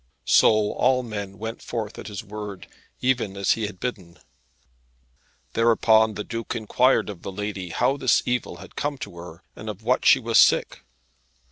So 0.25 0.71
all 0.71 1.03
men 1.03 1.37
went 1.37 1.61
forth 1.61 1.99
at 1.99 2.07
his 2.07 2.23
word, 2.23 2.65
even 3.01 3.37
as 3.37 3.51
he 3.51 3.67
had 3.67 3.79
bidden. 3.79 4.17
Thereupon 5.53 6.15
the 6.15 6.23
Duke 6.23 6.55
inquired 6.55 7.07
of 7.07 7.21
the 7.21 7.31
lady 7.31 7.69
how 7.69 7.97
this 7.97 8.23
evil 8.25 8.55
had 8.55 8.75
come 8.75 8.97
to 8.97 9.15
her, 9.19 9.43
and 9.55 9.69
of 9.69 9.83
what 9.83 10.03
she 10.03 10.17
was 10.19 10.39
sick. 10.39 10.83